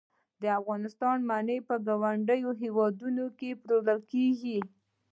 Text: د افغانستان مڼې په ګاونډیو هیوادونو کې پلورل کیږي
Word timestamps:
د 0.41 0.43
افغانستان 0.59 1.17
مڼې 1.29 1.57
په 1.67 1.75
ګاونډیو 1.87 2.49
هیوادونو 2.61 3.25
کې 3.39 3.49
پلورل 3.61 3.99
کیږي 4.11 4.59